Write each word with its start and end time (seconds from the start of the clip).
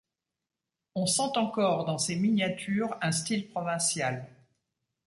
On 0.95 1.05
sent 1.05 1.33
encore 1.37 1.85
dans 1.85 1.99
ces 1.99 2.15
miniatures 2.15 2.97
un 3.03 3.11
style 3.11 3.47
provincial. 3.51 4.25